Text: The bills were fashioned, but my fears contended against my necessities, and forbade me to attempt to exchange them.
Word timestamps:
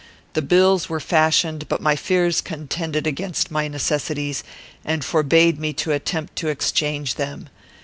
The 0.33 0.41
bills 0.41 0.89
were 0.89 0.99
fashioned, 0.99 1.67
but 1.67 1.79
my 1.79 1.95
fears 1.95 2.41
contended 2.41 3.05
against 3.05 3.51
my 3.51 3.67
necessities, 3.67 4.43
and 4.83 5.05
forbade 5.05 5.59
me 5.59 5.73
to 5.73 5.91
attempt 5.91 6.35
to 6.37 6.47
exchange 6.47 7.17
them. 7.21 7.49